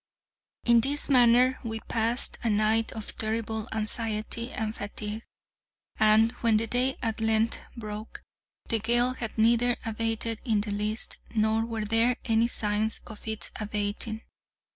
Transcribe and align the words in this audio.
In 0.65 0.81
this 0.81 1.09
manner 1.09 1.59
we 1.63 1.79
passed 1.81 2.39
a 2.41 2.49
night 2.49 2.91
of 2.93 3.15
terrible 3.17 3.67
anxiety 3.71 4.49
and 4.49 4.73
fatigue, 4.75 5.21
and, 5.99 6.31
when 6.41 6.57
the 6.57 6.65
day 6.65 6.97
at 7.03 7.21
length 7.21 7.59
broke, 7.77 8.23
the 8.69 8.79
gale 8.79 9.13
had 9.13 9.37
neither 9.37 9.77
abated 9.85 10.41
in 10.43 10.61
the 10.61 10.71
least, 10.71 11.19
nor 11.35 11.67
were 11.67 11.85
there 11.85 12.17
any 12.25 12.47
signs 12.47 13.01
of 13.05 13.27
its 13.27 13.51
abating. 13.59 14.23